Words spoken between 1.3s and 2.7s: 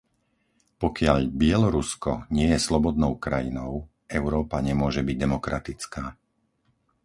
Bielorusko nie je